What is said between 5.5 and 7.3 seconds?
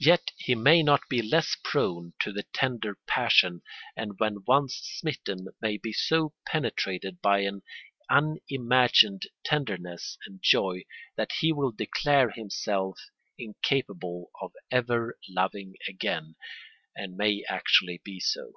may be so penetrated